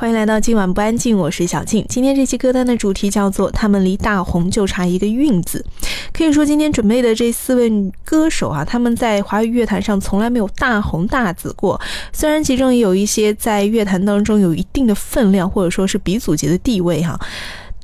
[0.00, 1.84] 欢迎来到今晚不安静，我是小静。
[1.88, 5.64] 今天这期歌单的主题叫做“他们离大红就差一个韵字”。
[6.14, 7.68] 可以说，今天准备的这四位
[8.04, 11.80] 歌手啊，他们在华语乐坛上从来没有大红大紫过。
[12.12, 17.18] 虽然其中也有一些在乐坛当中有一定的分量，或者说是鼻祖级的地位哈。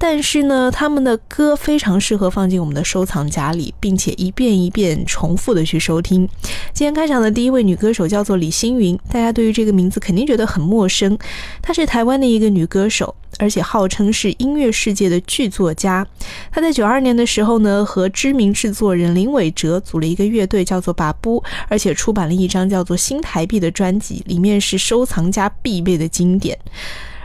[0.06, 6.28] 但是呢，他们的歌非常适合放进我们的收藏夹里，并且一遍一遍重复的去收听。
[6.74, 11.16] 今天开场的第一位女歌手叫做李星云，大家对于这个名字肯定觉得很陌生。
[11.62, 16.06] 她是台湾的一个女歌手，而且号称是音乐世界的剧作家。
[16.52, 26.58] 她在九二年的时候呢，和知名制作人林伟哲组了一个乐队，叫做把布，而且出版了一张叫做《新台币》的专辑，里面是收藏家必备的经典。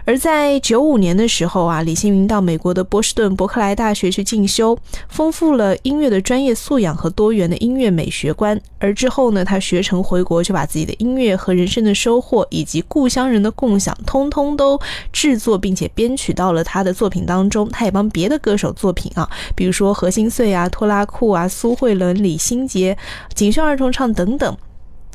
[0.09, 4.75] 而在九五年的时候啊，李星云到美国的波士顿伯克莱大学去进修，
[5.07, 8.59] 丰富了音乐的专业素养和多元的音乐美学观。
[8.80, 14.80] 而之后呢，他学成回国，就把自己的音乐和人生的收获以及故乡人的共享，通通都
[15.13, 17.69] 制作并且编曲到了他的作品当中。
[17.69, 22.97] 他也帮别的歌手作品啊，比如说何心碎啊、拖拉库啊、苏慧伦、李心洁、
[23.35, 24.57] 锦绣二重唱等等，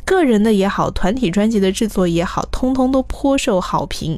[0.04, 4.16] 个人的也好，团体专辑的制作也好，通通都颇受好评。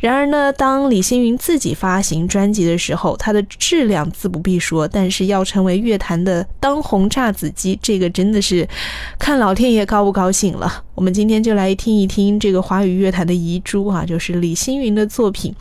[0.00, 8.66] 然而呢，当李星云自己发行专辑的时候，它的质量自不必说，但是要成为乐坛的当红炸子鸡，这个真的是
[9.18, 10.82] 看老天爷高不高兴了。
[10.94, 15.54] 我们今天就来听一听这个华语乐坛的遗珠啊，就是李星云的作品。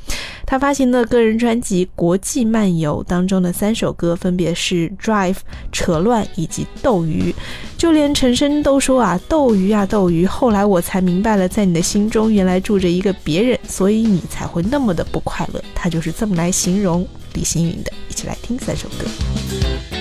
[0.45, 5.33] 他发行的个人专辑《国际漫游》当中的三首歌分别是《Drive》、
[5.71, 7.31] 《扯乱》以及《斗鱼》。
[7.77, 15.63] 就连陈升都说啊，《斗鱼啊斗鱼》，后来我才明白了，在你的心中原来住着一个别人，所以你才会那么的不快乐。
[15.75, 17.91] 他就是这么来形容李星云的。
[18.09, 19.98] 一起来听三首歌。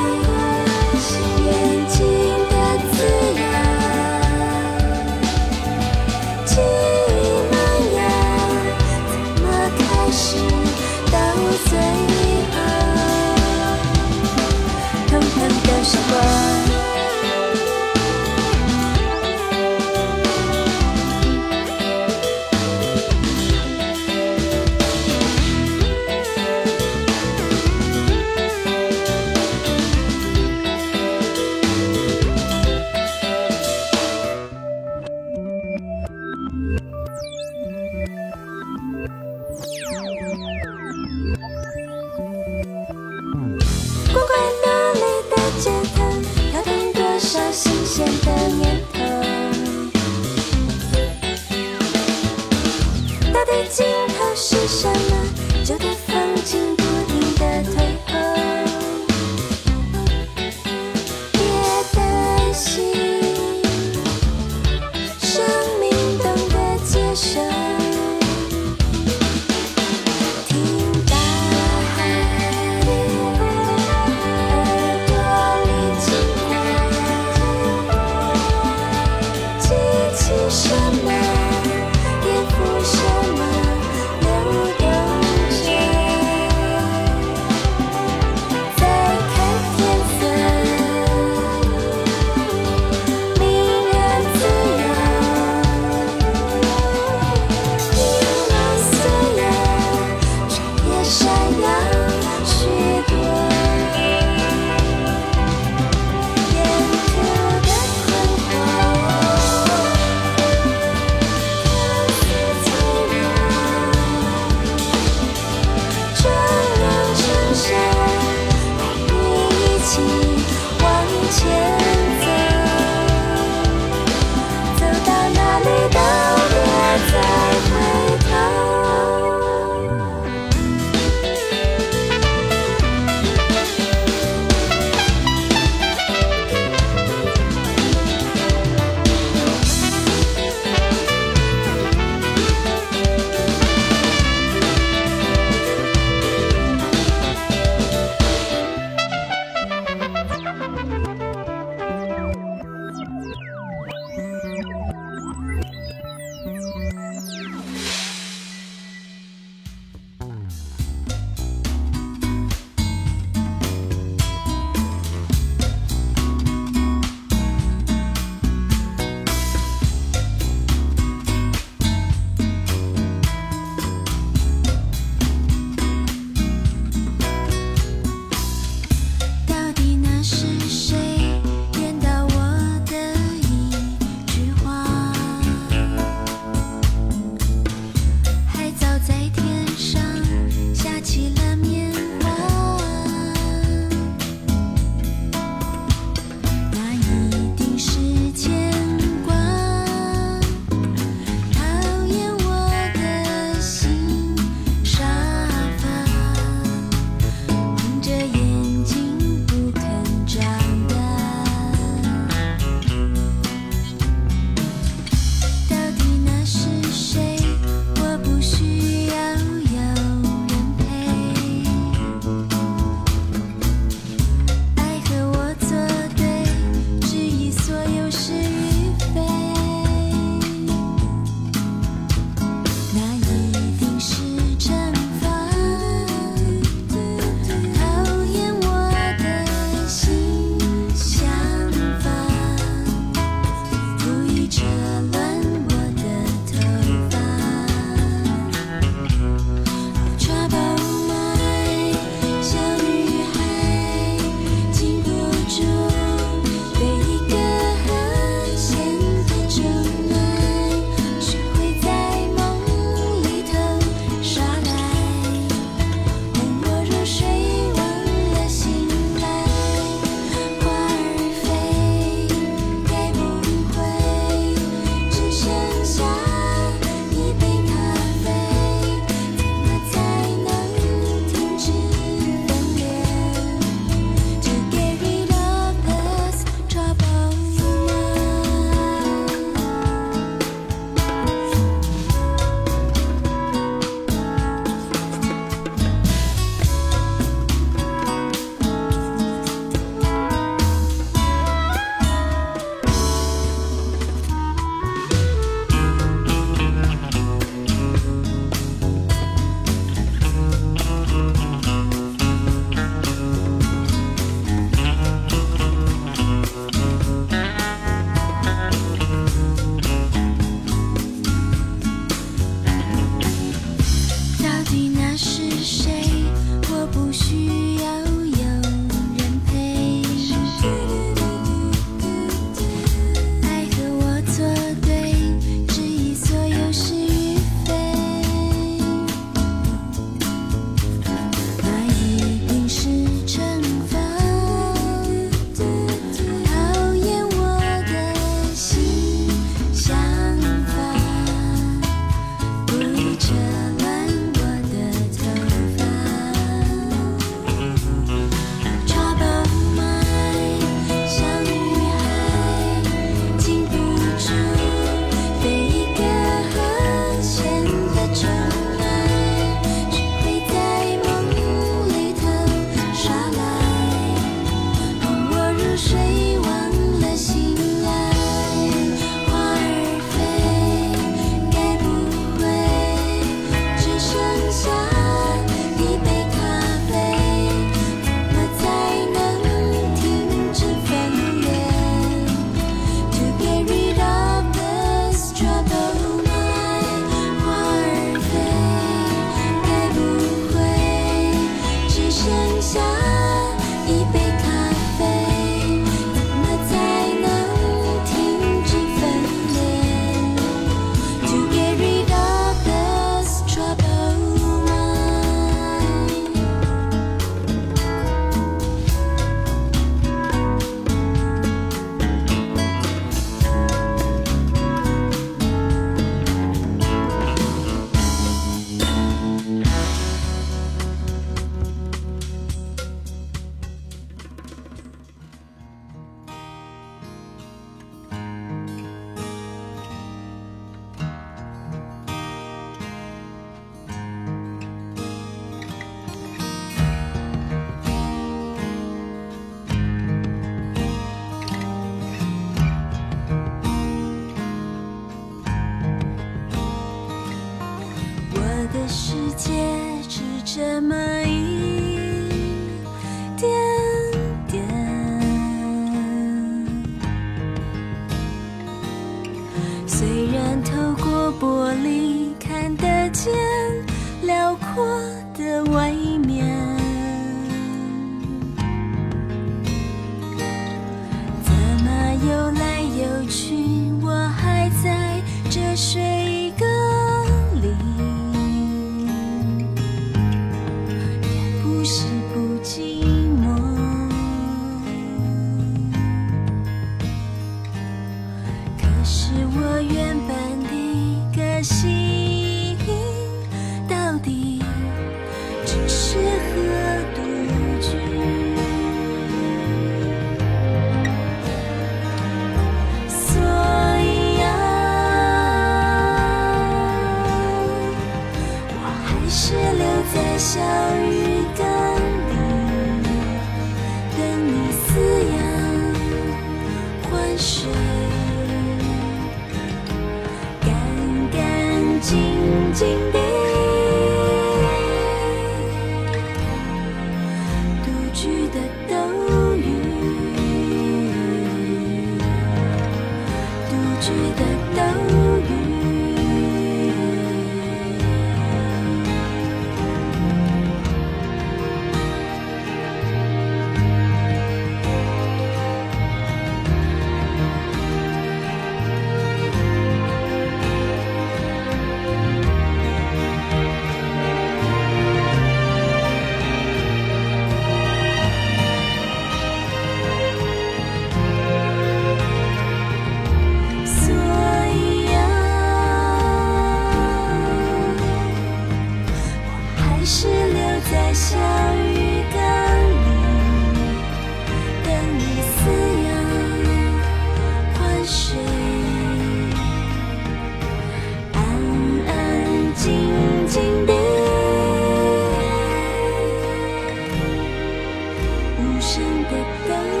[598.81, 599.29] 无声的
[599.67, 600.00] 斗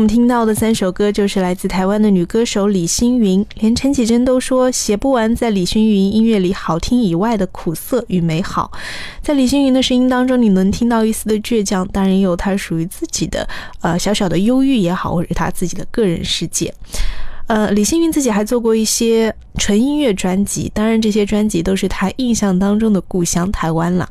[0.00, 3.44] 我们听到的三首歌，就是来自台湾的女歌手李星云。
[3.56, 8.72] 连陈绮贞都说写不完在李星云音乐里好听以外的苦涩与美好。
[9.20, 13.46] 在李星云的声音当中，你能听到一丝的倔强，当然也有她属于自己的
[13.82, 16.72] 呃小小的忧郁也好，或者是她自己的个人世界。
[17.50, 24.08] 呃，李星云自己还做过一些纯音乐专辑，当然这些专辑都是他印象当中的故乡台湾了。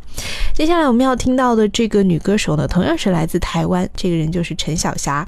[0.54, 5.26] 接下来我们要听到的这个女歌手呢，同样是来自台湾，这个人就是陈小霞。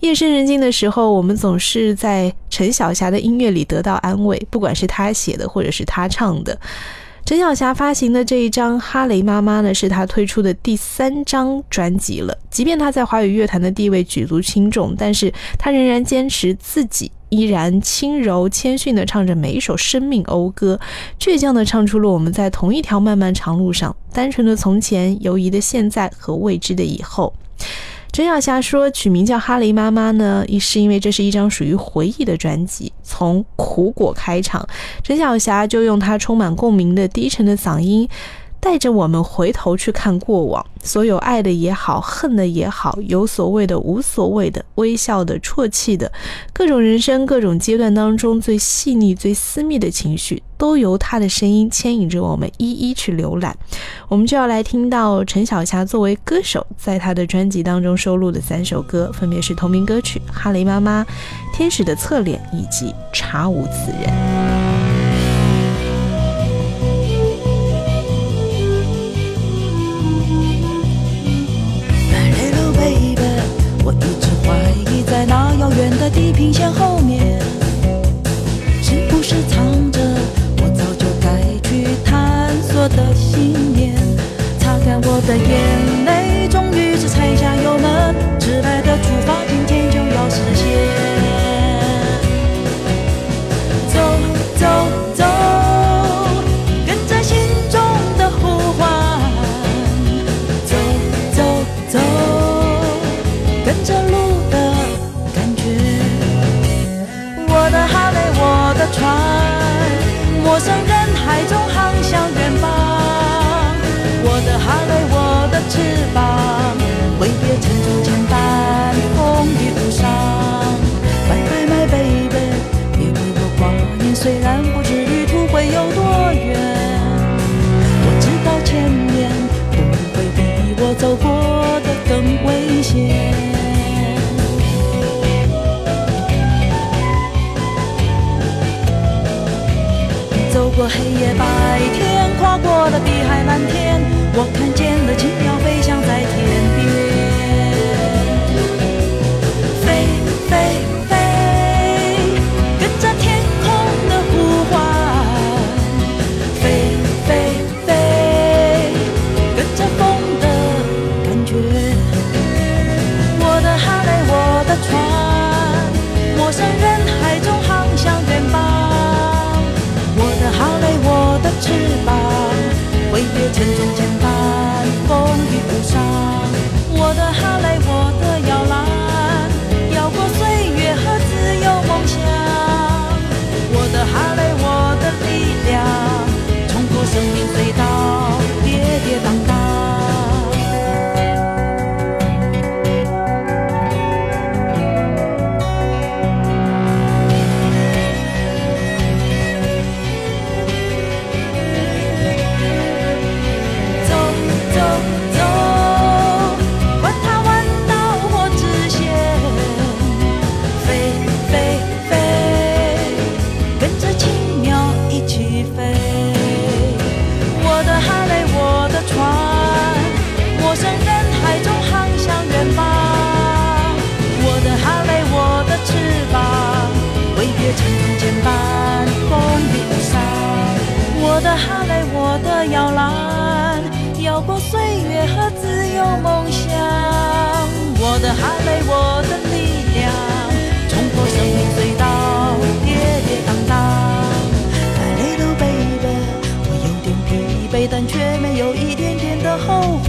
[0.00, 6.60] 夜深人静的时候，我们总是在陈小霞的音乐里得到安慰，不管是她写的或者是她唱的。
[7.24, 12.36] 陈小霞发行的这一张《哈雷妈妈》呢，是她推出的第三张专辑了。
[12.50, 20.78] 即便她在华语乐坛的地位举足轻重，但是她仍然坚持自己依然轻柔谦逊地唱着每一首生命讴歌，
[21.18, 27.32] 倔强地唱出了我们在同一条漫漫长路上，单纯的从前，犹疑的现在和未知的以后。
[28.14, 32.92] 陈小霞说，取名叫《哈雷妈妈》呢，一是因为这是一张属于回忆的专辑。
[33.02, 34.64] 从苦果开场，
[35.02, 38.08] 陈小霞就用她充满共鸣的低沉的嗓音，
[38.64, 46.10] 带着我们回头去看过往，所有爱的也好、恨的也好，有所谓的、无所谓的、微笑的、啜泣的，
[46.50, 53.54] 各种人生、各种阶段当中最细腻、最私密的情绪，都由他的声音牵引着我们一一去浏览。
[54.08, 61.02] 我们就要来听到陈小霞作为歌手，在她的专辑当中收录的三首歌，分别是《同名歌曲》、《哈雷妈妈》、
[61.56, 64.10] 《天使的侧脸》以及《查无此人》。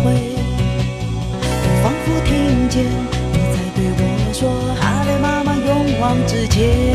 [0.07, 2.83] 我仿佛听见
[3.33, 6.94] 你在对我说哈雷妈妈勇往直前。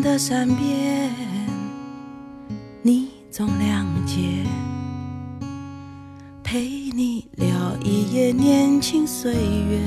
[0.00, 1.10] 的善变，
[2.82, 4.44] 你总谅解，
[6.42, 6.60] 陪
[6.94, 7.46] 你聊
[7.82, 9.80] 一夜年轻岁月，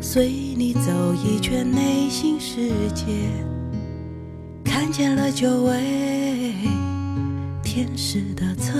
[0.00, 3.04] 随你走一圈内心世界，
[4.64, 6.54] 看见了久违
[7.62, 8.72] 天使的侧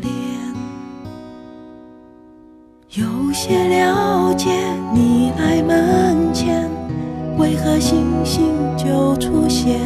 [0.00, 0.12] 脸。
[2.90, 4.50] 有些了解
[4.94, 6.31] 你来门，
[7.42, 9.80] 为何星星就出现，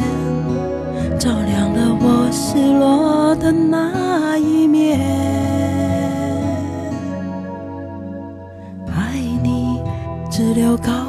[1.19, 4.99] 照亮了我失落的那一面。
[8.95, 9.81] 爱你
[10.29, 11.06] 只留高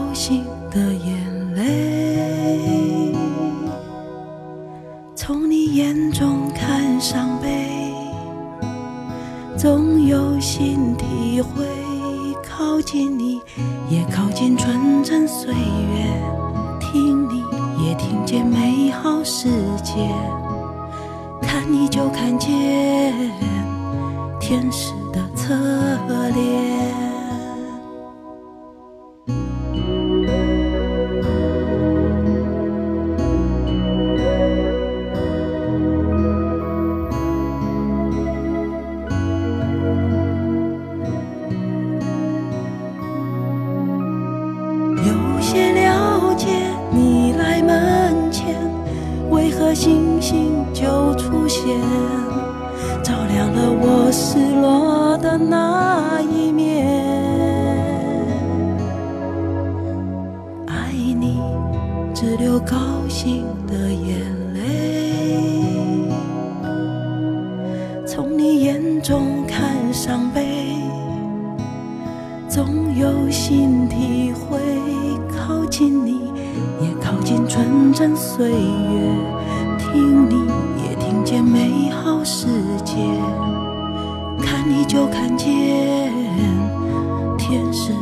[21.40, 22.50] 看你就看见
[24.40, 24.97] 天使
[55.28, 56.86] 的那一面。
[60.66, 61.38] 爱你
[62.14, 62.76] 只流高
[63.10, 64.18] 兴的眼
[64.54, 66.10] 泪，
[68.06, 70.46] 从你眼中看伤悲。
[72.48, 74.58] 总有新体会，
[75.28, 76.32] 靠近你，
[76.80, 78.56] 也靠近纯真岁月，
[79.78, 80.46] 听你
[80.82, 82.48] 也听见美好事，
[84.98, 85.48] 就看见
[87.38, 87.92] 天使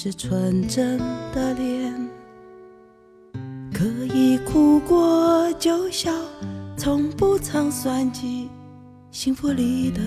[0.00, 0.96] 是纯真
[1.34, 1.92] 的脸，
[3.74, 3.84] 可
[4.14, 6.12] 以哭过就笑，
[6.76, 8.48] 从不曾算计
[9.10, 10.00] 幸福离得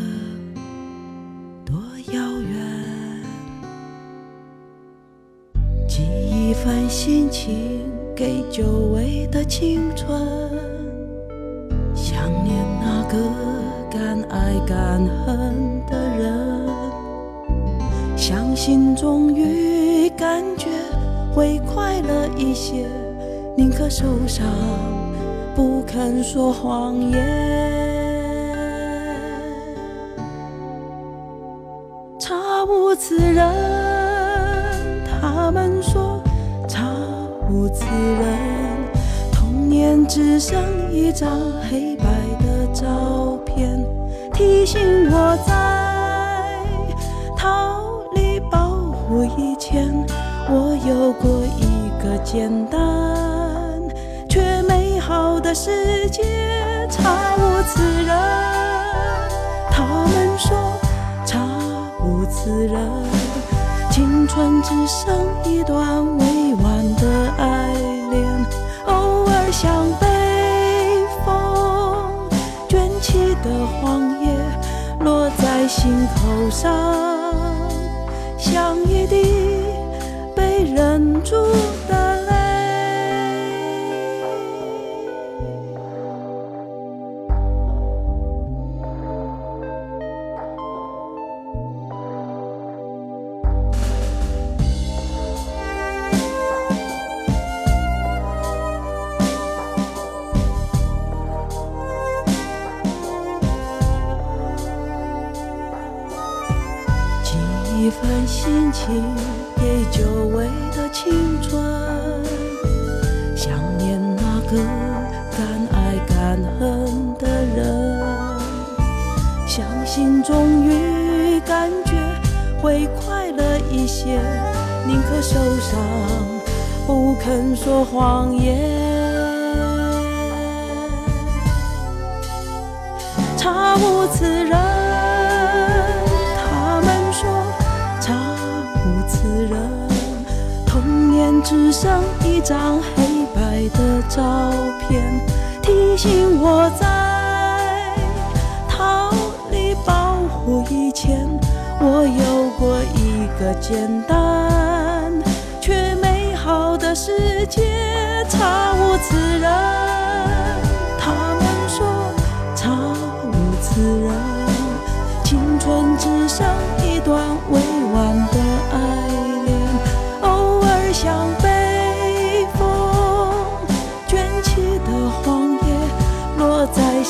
[1.66, 1.76] 多
[2.14, 3.22] 遥远。
[5.90, 7.82] 寄一份心情
[8.16, 10.10] 给久违的青春。
[11.94, 13.18] 想念那个
[13.92, 16.66] 敢爱敢恨的人，
[18.16, 19.81] 相信终于
[20.22, 20.68] 感觉
[21.34, 22.86] 会快乐一些，
[23.58, 24.46] 宁可受伤，
[25.56, 27.20] 不肯说谎言。
[32.20, 33.52] 查无此人，
[35.10, 36.22] 他们说
[36.68, 36.92] 查
[37.50, 38.24] 无此人。
[39.34, 41.32] 童年只剩一张
[41.68, 42.06] 黑白
[42.46, 43.84] 的照片，
[44.36, 44.80] 提醒
[45.10, 45.61] 我在
[52.32, 52.80] 简单
[54.30, 56.24] 却美好的世界。
[56.90, 58.18] 查无此人，
[59.70, 60.58] 他们说
[61.26, 61.40] 查
[62.00, 62.80] 无此人，
[63.92, 65.14] 青春只剩
[65.44, 67.74] 一段未完的爱
[68.10, 68.46] 恋。
[68.86, 72.30] 偶尔像被风
[72.70, 74.30] 卷起的黄叶，
[75.02, 76.72] 落在心口上，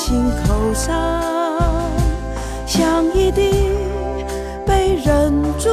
[0.04, 0.92] 心口上，
[2.66, 3.70] 像一滴
[4.66, 5.68] 被忍住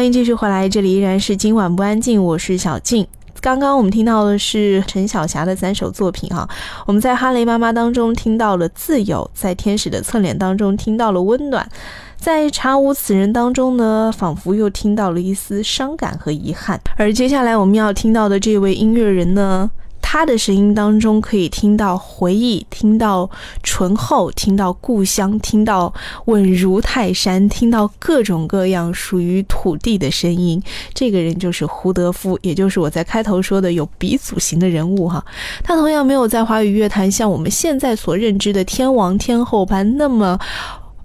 [0.00, 3.06] 欢迎继续回来，这里依然是今晚不安静，我是小静。
[3.42, 6.48] 刚刚我们听到的是陈晓霞的三首作品哈，
[6.86, 11.68] 我们在哈雷妈妈当中听到了自由，在天使的侧脸当中听到了温暖，
[12.16, 16.80] 在查无此人当中呢，仿佛又听到了一丝伤感和遗憾。
[16.96, 19.70] 而接下来我们要听到的这位音乐人呢，
[20.12, 23.30] 他的声音当中可以听到回忆，听到
[23.62, 25.94] 醇厚，听到故乡，听到
[26.24, 30.60] 稳如泰山，听到各种各样属于土地的声音。
[30.92, 35.24] 这个人就是胡德夫，也就是我在开头说的有鼻祖型的人物哈。
[35.62, 40.36] 他同样没有在华语乐坛像我们现在所认知的天王天后般那么。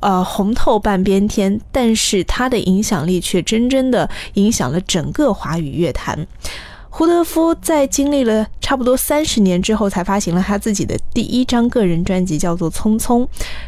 [0.01, 6.27] 呃，红透半边天，但是他的影响力却真真的影响了整个华语乐坛。
[6.97, 13.21] 胡德夫在经历了差不多三十年之后，才发行了他自己的第一张个人专辑，叫做《匆匆》。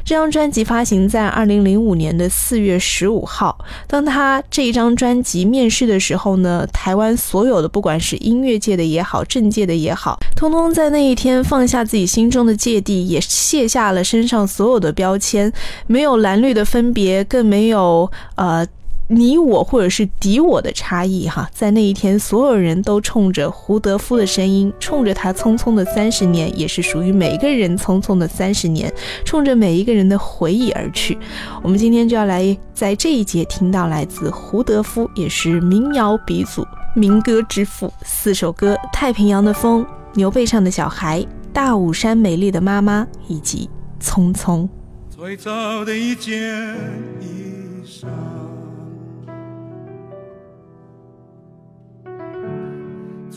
[0.06, 3.58] 这张专辑发行在二零零五年的四月十五号。
[3.86, 15.52] 当他这一张专辑面世的时候呢，台湾所有的不管是音乐界的也好，政界的也好，通通在那一天放下自己心中的芥蒂，也卸下了身上所有的标签，
[15.86, 18.66] 没有蓝绿的分别，更没有呃。
[19.10, 28.94] 你我或者是敌我的差异，哈，在那一天，所有人都冲着胡德夫的声音，冲着他匆匆的三十年，也是属于每一个人匆匆的三十年，
[29.24, 31.18] 冲着每一个人的回忆而去。
[31.64, 39.82] 我们今天就要来在这一节听到来自胡德夫，也是民谣鼻祖、民歌之父四首歌：《太平洋的风》、
[40.16, 41.22] 《牛背上的小孩》、
[41.54, 43.70] 《大武山美丽的妈妈》以及
[44.06, 44.64] 《匆匆》。
[45.10, 46.76] 最早的一件
[47.22, 48.06] 衣裳，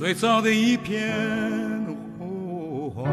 [0.01, 1.13] 最早的一片
[2.19, 3.05] 呼唤，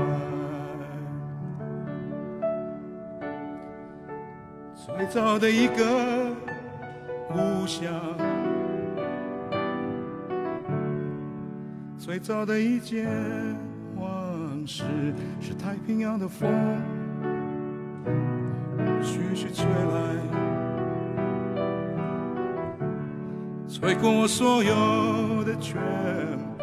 [4.73, 6.33] 最早的一个
[7.27, 7.91] 故乡，
[11.97, 13.05] 最早的一件
[13.97, 14.85] 往事，
[15.41, 16.49] 是太平洋的风。
[19.03, 20.15] 徐徐吹来，
[23.67, 25.75] 吹过我所有的全
[26.55, 26.56] 部。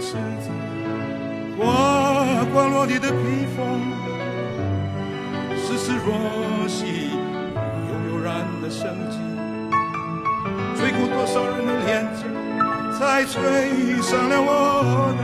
[0.00, 0.48] 赤子
[1.58, 3.82] 刮刮落地的披风，
[5.56, 7.10] 丝丝若细，
[7.86, 9.18] 悠悠然的生机，
[10.74, 12.24] 吹过多少人的脸颊，
[12.98, 15.20] 才吹上了我的。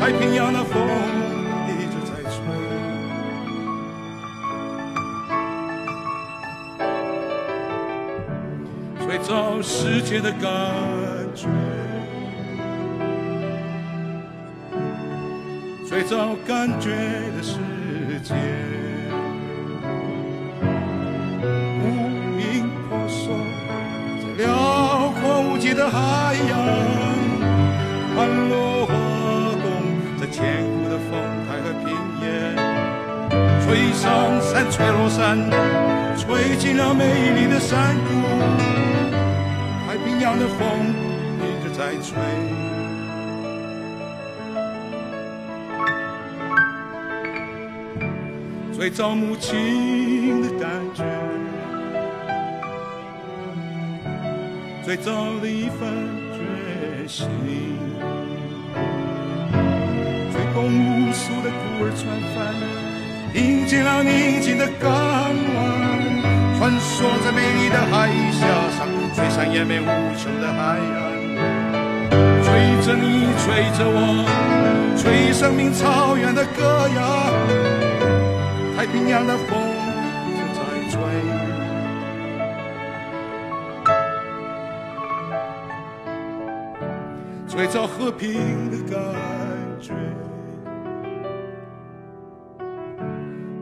[0.00, 0.74] 太平洋的风
[1.68, 2.36] 一直在吹，
[9.06, 10.48] 吹走世界的感
[16.08, 16.88] 找感觉
[17.36, 17.58] 的世
[18.24, 18.34] 界。
[21.82, 23.36] 无影婆娑，
[24.22, 26.58] 在辽阔无际的海洋，
[28.16, 28.94] 盘落花
[29.60, 29.68] 动，
[30.18, 31.10] 在千古的风
[31.46, 32.56] 台和平原，
[33.66, 35.38] 吹上山，吹落山，
[36.16, 37.04] 吹进了美
[37.38, 38.08] 丽的山谷，
[39.86, 40.58] 太平洋的风
[41.42, 42.16] 一直在吹。
[48.88, 51.04] 最早母亲的感觉，
[54.82, 55.92] 最早的一份
[56.32, 57.28] 决心，
[60.32, 62.56] 最公无数的孤儿船帆，
[63.34, 65.36] 迎接了宁静的港湾，
[66.58, 68.40] 穿梭在美丽的海峡
[68.72, 70.96] 上，吹上延绵无穷的海岸。
[72.42, 72.48] 吹
[72.86, 74.24] 着你，吹着我，
[74.96, 77.97] 吹生命草原的歌谣。
[78.78, 79.58] 太平洋的风
[80.36, 81.02] 正在吹，
[87.44, 89.00] 最早和平的感
[89.80, 89.92] 觉，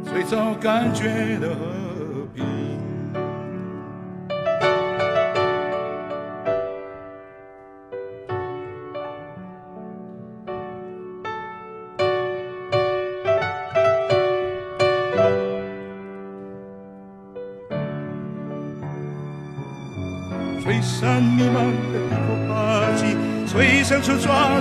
[0.05, 1.49] 最早感觉的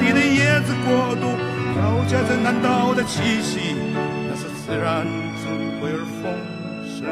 [0.05, 1.33] 你的叶子国度，
[1.73, 3.75] 飘夹着南岛的气息，
[4.29, 5.03] 那是自然
[5.41, 5.49] 智
[5.81, 6.29] 慧而丰
[6.85, 7.09] 盛。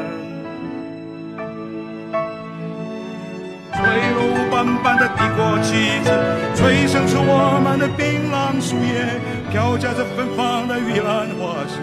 [3.74, 3.82] 坠
[4.14, 4.54] 落斑
[4.84, 6.08] 斑的帝国旗帜，
[6.54, 9.18] 吹响出我们的槟榔树叶，
[9.50, 11.82] 飘夹着芬芳的玉兰花香，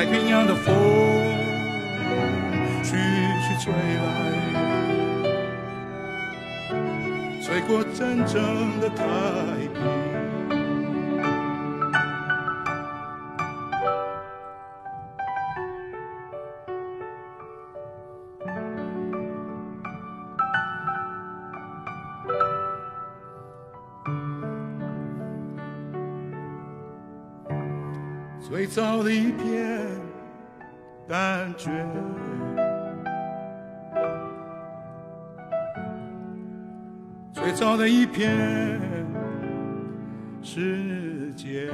[0.00, 0.74] 太平洋的风
[2.82, 2.96] 徐
[3.42, 4.02] 徐吹来，
[7.42, 9.04] 吹过真正的太
[9.74, 9.78] 平。
[28.40, 29.49] 最早的一片
[31.60, 31.70] 觉，
[37.34, 38.80] 最早的一片
[40.40, 41.70] 世界。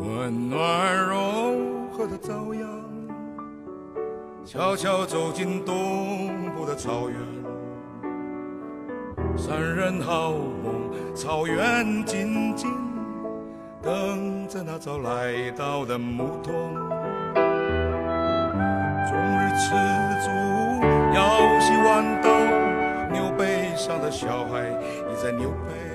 [0.00, 2.66] 温暖柔和的朝阳，
[4.46, 7.18] 悄悄走进东部的草原。
[9.36, 12.70] 山人好梦，草原静静
[13.82, 16.74] 等着那早来到的牧童。
[19.06, 19.74] 终日吃
[20.24, 20.30] 足，
[21.14, 22.30] 腰系豌豆，
[23.12, 25.89] 牛背上的小孩倚在牛背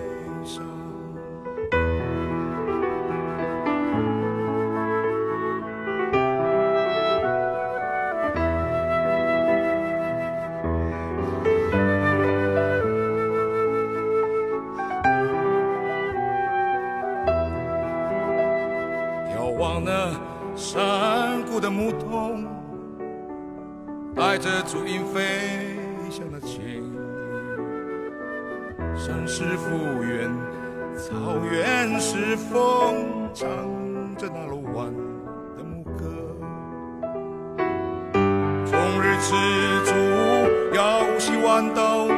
[41.55, 42.09] 系豌豆，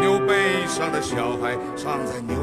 [0.00, 2.34] 牛背上的小孩藏在牛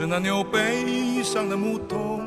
[0.00, 2.22] 是那牛背上的牧童，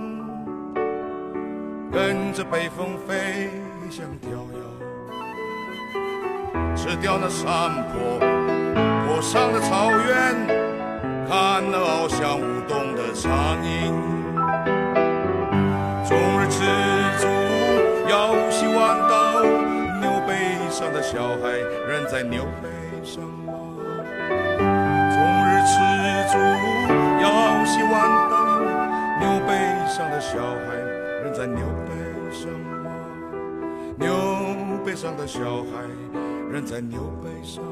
[1.91, 3.49] 跟着北风飞
[3.89, 4.29] 翔飘
[6.53, 8.19] 摇，吃掉那山坡
[9.07, 10.45] 坡上的草原，
[11.27, 13.91] 看那翱翔舞动的苍鹰。
[16.05, 16.59] 终日吃
[17.17, 17.27] 足，
[18.07, 19.41] 腰系弯刀，
[19.99, 20.35] 牛背
[20.69, 21.49] 上的小孩，
[21.89, 22.69] 人在牛背
[29.95, 30.75] 上的小孩，
[31.23, 31.91] 仍在牛背
[32.31, 32.49] 上
[32.83, 32.91] 吗？
[33.95, 34.11] 牛
[34.83, 35.83] 背上的小孩，
[36.51, 37.63] 仍在牛背上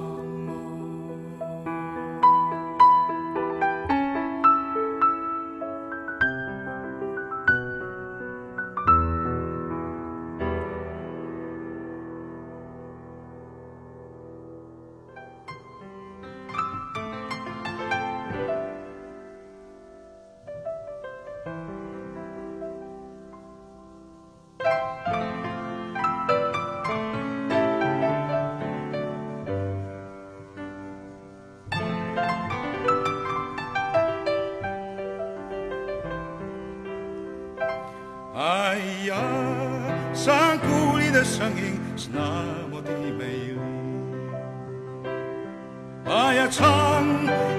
[46.52, 46.68] 唱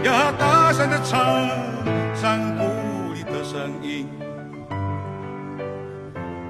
[0.04, 1.48] 呀，大声的唱，
[2.14, 4.06] 山谷里的声音。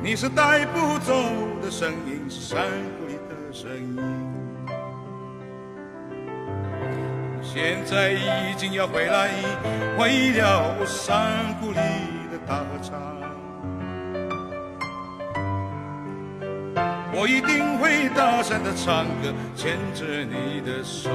[0.02, 1.14] 你是带不走
[1.62, 2.64] 的声音，是山
[2.98, 3.96] 谷里的声音。
[7.40, 9.30] 现在已经要回来，
[9.96, 11.30] 为了山
[11.60, 13.00] 谷里的大合唱。
[17.14, 21.08] 我一定会大声的唱歌，牵着你的手。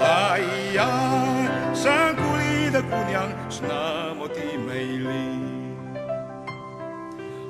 [0.00, 0.40] 哎
[0.74, 0.86] 呀，
[1.74, 4.34] 山谷里的姑娘是那么的
[4.66, 5.08] 美丽。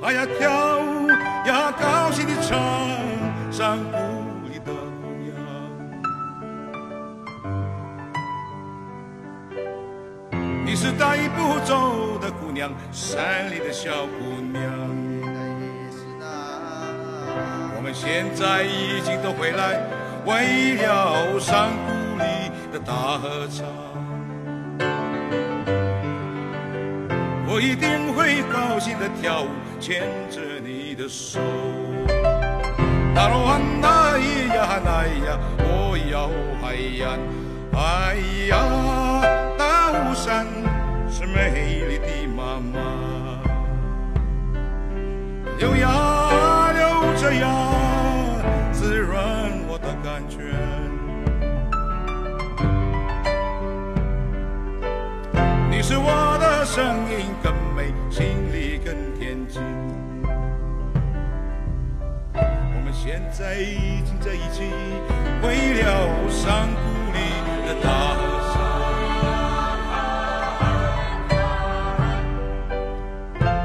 [0.02, 0.48] 哎呀，跳
[1.46, 2.58] 呀，高兴的唱，
[3.50, 3.96] 山谷
[4.48, 4.72] 里的
[5.02, 5.34] 姑娘。
[10.64, 14.97] 你是带不走的姑娘，山里的小姑娘。
[17.92, 19.80] 现在已经都回来，
[20.24, 22.24] 为了山谷里
[22.72, 23.66] 的大合唱。
[27.50, 29.48] 我一定会高兴的跳舞，
[29.80, 31.40] 牵着你的手。
[33.14, 36.30] 大罗汉那咿呀那呀，哦呀哦
[36.62, 37.16] 嗨呀，
[37.74, 38.14] 哎
[38.48, 38.54] 呀，
[39.58, 40.46] 大雾山
[41.10, 42.78] 是美丽的妈妈，
[45.58, 46.80] 流呀流
[47.16, 47.48] 着呀，
[56.70, 59.62] 声音更美，心里更恬静。
[62.34, 64.70] 我们现在已经在一起，
[65.42, 65.88] 为了
[66.28, 66.78] 山谷
[67.14, 67.18] 里
[67.66, 68.20] 的大合
[68.52, 68.56] 唱。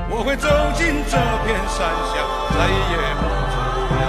[0.10, 1.78] 我会走进这片山
[2.10, 2.14] 下，
[2.56, 3.56] 再也不走
[3.98, 4.04] 了。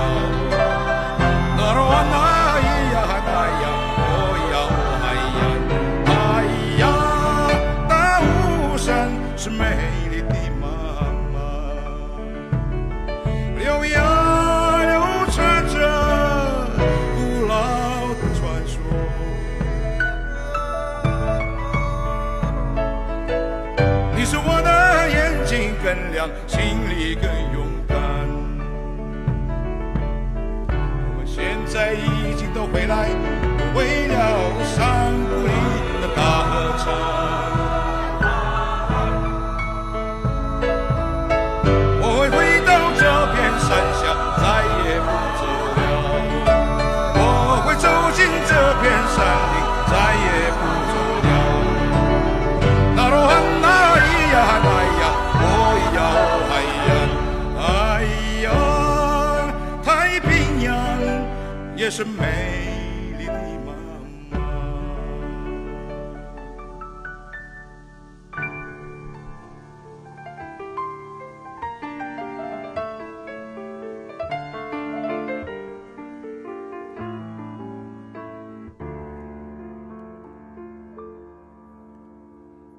[61.84, 63.34] 也是美丽的
[63.66, 64.38] 妈妈。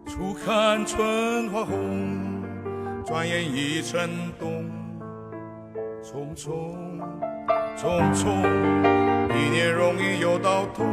[0.08, 2.44] 初看春花红，
[3.06, 4.66] 转眼已成冬。
[6.02, 6.76] 匆匆，
[7.78, 8.95] 匆匆，
[9.46, 10.84] 一年容易又到头，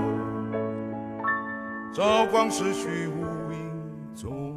[1.90, 3.72] 朝光逝去无影
[4.14, 4.54] 踪。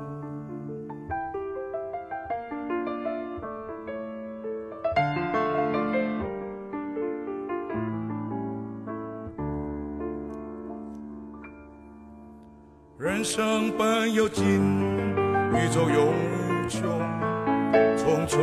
[12.97, 14.45] 人生本有尽，
[15.53, 16.81] 宇宙永无穷，
[17.95, 18.41] 匆匆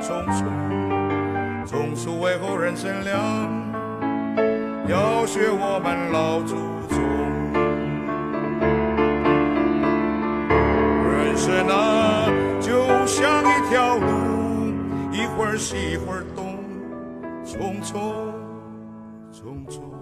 [0.00, 3.61] 匆匆，总是为后人乘凉。
[4.88, 6.56] 要学我们老祖
[6.88, 7.00] 宗。
[11.08, 12.26] 人生啊，
[12.60, 14.06] 就像一条路，
[15.12, 16.58] 一会儿西一会儿东，
[17.44, 17.92] 匆匆
[19.32, 20.01] 匆匆。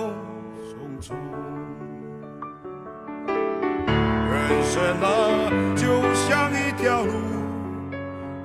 [4.73, 5.05] 人生啊，
[5.75, 7.11] 就像一条路，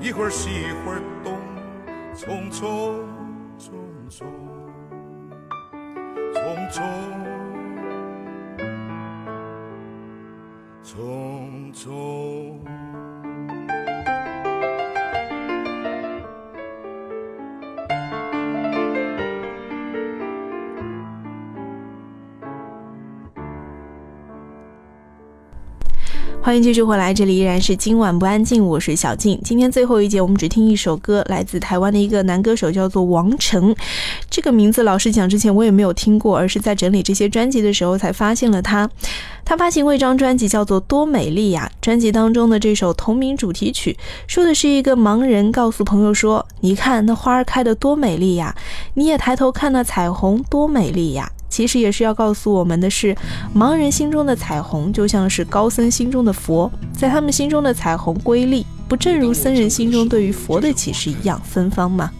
[0.01, 1.39] 一会儿西一会儿东，
[2.17, 2.99] 匆匆
[3.57, 3.71] 匆
[4.11, 4.27] 匆，
[6.35, 6.37] 匆
[6.73, 6.83] 匆
[10.83, 12.36] 匆匆。
[26.47, 29.37] 欢迎继续回来，这里依然是今晚不安静，我是小静。
[29.43, 33.75] 今天最后一节，我们只听一首歌，来自台湾的一个男歌手，叫做王成。
[34.31, 38.89] 这个名字老实讲，之前我也没有听过，而是在整理这些专辑的时候才发现了他。
[39.45, 41.69] 他发行过一张专辑，叫做《多美丽呀》。
[41.81, 48.55] 专辑当中的这首同名主题曲，说的是一个盲人告诉朋友说：“你看那花儿开得多美丽呀，
[48.95, 53.17] 你也抬头看那彩虹多美丽呀。”其实也是要告诉我们的是，
[53.55, 62.11] 盲人心中的彩虹就像是高僧心中的佛，在他们心中的彩虹瑰丽，不正如僧人心中对于佛的启示一样芬芳吗？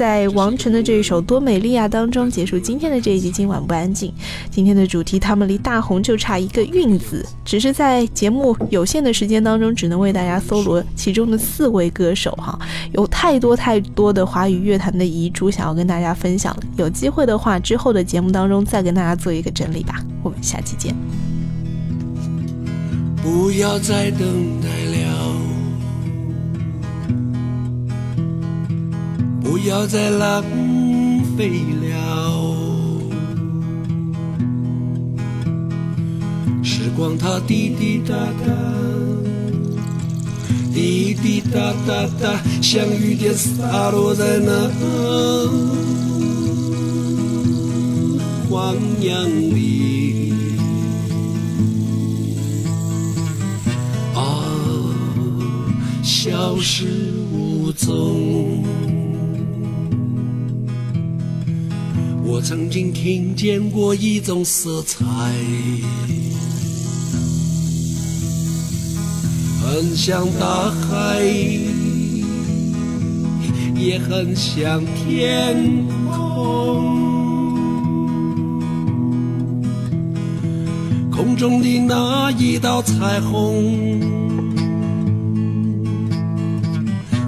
[0.00, 3.30] 在王晨的这一首《多美丽啊》当中结束今天的这一集。
[3.30, 4.10] 今晚不安静，
[4.50, 12.58] 今天的主题他们离大红就差一个韵字，只是在节目有限的时间当中，只能为大家搜罗其中的四位歌手哈，
[12.94, 16.56] 有太多太多的华语乐坛的遗珠想要跟大家分享。
[16.78, 20.02] 有机会的话，之后的节目当中再跟大家做一个整理吧。
[20.22, 20.94] 我们下期见。
[23.22, 24.20] 不要再等
[24.62, 24.99] 待了，
[29.50, 30.44] 不要再浪
[31.36, 31.48] 费
[31.82, 31.90] 了。
[36.62, 38.54] 时光它滴滴答答，
[40.72, 44.52] 滴滴答答答，像雨点洒落在那
[48.48, 50.32] 荒洋里。
[54.14, 54.46] 啊，
[56.04, 56.86] 消失
[57.32, 58.64] 无踪。
[62.32, 65.04] 我曾经听见过一种色彩，
[69.60, 71.20] 很像大海，
[73.74, 77.00] 也很像天空。
[81.10, 84.00] 空中的那一道彩虹，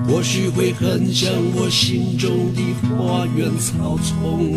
[0.06, 2.62] 或许会很像我心中的
[2.96, 4.54] 花园草丛，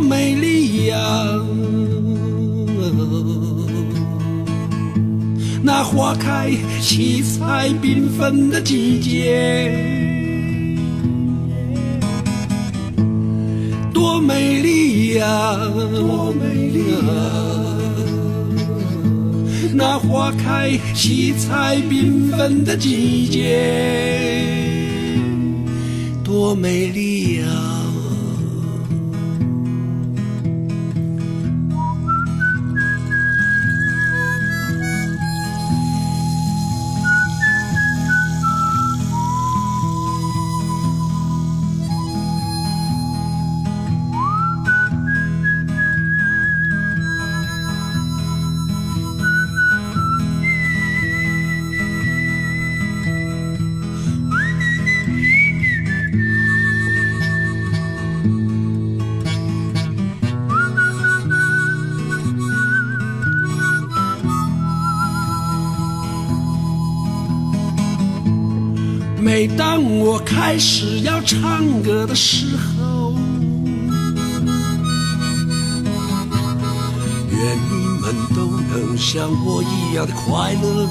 [0.00, 0.96] 多美丽呀！
[5.62, 9.70] 那花开七彩缤纷的季节。
[13.92, 15.54] 多美丽呀，
[15.94, 17.04] 多美丽呀！
[19.74, 23.60] 那花开七彩缤纷的季节，
[26.24, 27.69] 多美丽呀！
[69.40, 73.14] 每当我开始要唱歌的时候，
[77.30, 80.86] 愿你们都能像我一样的快乐。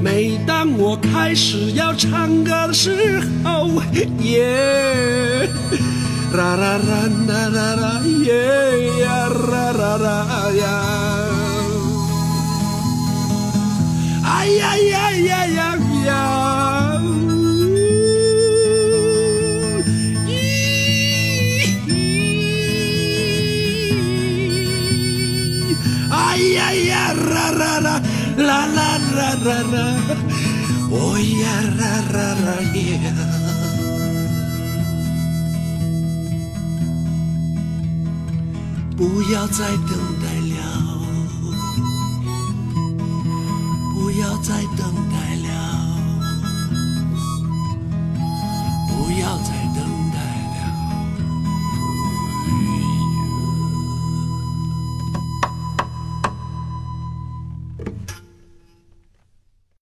[0.00, 3.68] 每当我开始要唱歌的时候，
[4.22, 5.46] 耶，
[6.32, 10.66] 啦啦啦啦啦啦，耶呀啦啦啦呀，
[14.56, 15.60] 呀呀呀呀
[16.06, 16.10] 呀，
[20.26, 20.30] 咦，
[26.10, 26.14] 哎
[26.56, 27.88] 呀呀啦啦啦
[28.36, 28.78] 啦啦
[29.16, 29.76] 啦啦啦，
[30.90, 30.94] 哦
[31.42, 31.44] 呀
[31.78, 31.82] 啦
[32.14, 32.80] 啦啦呀。
[38.96, 39.00] 不
[39.32, 39.92] 要再等
[44.42, 45.17] 在等待。